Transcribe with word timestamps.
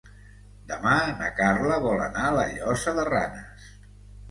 Demà 0.71 0.93
na 1.19 1.27
Carla 1.41 1.77
vol 1.85 2.03
anar 2.07 2.25
a 2.31 2.33
la 2.39 2.49
Llosa 2.55 2.97
de 3.03 3.07
Ranes. 3.13 3.71